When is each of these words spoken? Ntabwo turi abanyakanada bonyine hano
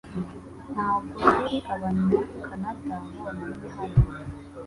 Ntabwo 0.73 1.17
turi 1.29 1.57
abanyakanada 1.73 2.95
bonyine 3.17 3.67
hano 3.75 3.99